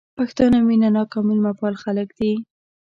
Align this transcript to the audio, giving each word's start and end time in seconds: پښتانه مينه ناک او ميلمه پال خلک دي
پښتانه 0.17 0.57
مينه 0.67 0.89
ناک 0.95 1.09
او 1.15 1.21
ميلمه 1.27 1.51
پال 1.59 1.73
خلک 1.83 2.07
دي 2.19 2.31